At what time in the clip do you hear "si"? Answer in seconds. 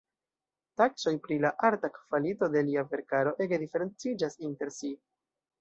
4.81-4.95